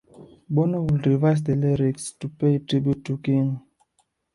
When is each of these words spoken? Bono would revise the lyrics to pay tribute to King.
Bono 0.49 0.81
would 0.81 1.05
revise 1.05 1.43
the 1.43 1.55
lyrics 1.55 2.13
to 2.13 2.27
pay 2.27 2.57
tribute 2.57 3.05
to 3.05 3.19
King. 3.19 3.61